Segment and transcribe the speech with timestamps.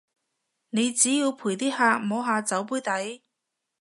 [0.71, 3.21] 你只要陪啲客摸下酒杯底